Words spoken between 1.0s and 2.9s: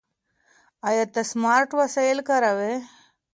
ته سمارټ وسایل کاروې؟